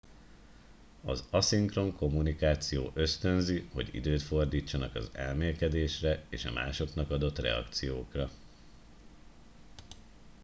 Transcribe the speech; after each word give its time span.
az 1.05 1.23
aszinkron 1.29 1.95
kommunikáció 1.95 2.91
ösztönzi 2.93 3.69
hogy 3.73 3.95
időt 3.95 4.21
fordítsanak 4.21 4.95
az 4.95 5.09
elmélkedésre 5.13 6.23
és 6.29 6.45
a 6.45 6.51
másoknak 6.51 7.09
adott 7.09 7.39
reakciókra 7.39 8.29